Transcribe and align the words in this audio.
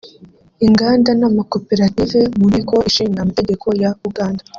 Inganda 0.65 1.11
n’Amakoperative 1.19 2.19
mu 2.37 2.45
Nteko 2.51 2.75
Ishinga 2.89 3.19
Amategeko 3.21 3.65
ya 3.81 3.91
Uganda 4.07 4.41